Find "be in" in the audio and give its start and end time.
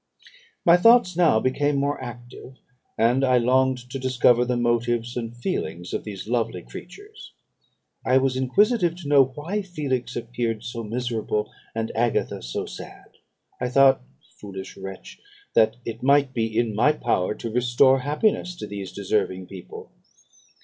16.33-16.73